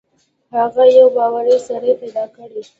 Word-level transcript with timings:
هغه 0.55 0.83
یو 0.97 1.07
باوري 1.15 1.57
سړی 1.67 1.93
پیدا 2.01 2.25
کړي. 2.35 2.61